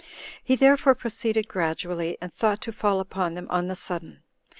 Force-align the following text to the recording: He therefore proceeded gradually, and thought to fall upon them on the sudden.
He 0.43 0.55
therefore 0.55 0.95
proceeded 0.95 1.47
gradually, 1.47 2.17
and 2.19 2.33
thought 2.33 2.59
to 2.61 2.71
fall 2.71 2.99
upon 2.99 3.35
them 3.35 3.45
on 3.51 3.67
the 3.67 3.75
sudden. 3.75 4.23